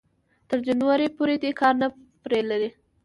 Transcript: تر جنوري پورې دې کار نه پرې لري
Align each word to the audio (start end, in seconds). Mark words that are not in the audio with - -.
تر 0.49 0.57
جنوري 0.67 1.07
پورې 1.17 1.35
دې 1.43 1.51
کار 1.59 1.73
نه 1.81 1.87
پرې 2.23 2.39
لري 2.49 2.69